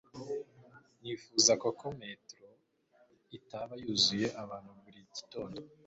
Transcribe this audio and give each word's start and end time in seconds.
Nifuzaga 1.01 1.67
ko 1.79 1.87
metro 1.99 2.47
itaba 3.37 3.73
yuzuye 3.83 4.27
abantu 4.43 4.69
buri 4.81 4.99
gitondo 5.15 5.59